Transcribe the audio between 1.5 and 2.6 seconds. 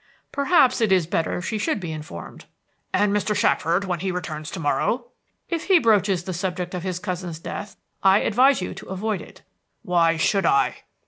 should be informed."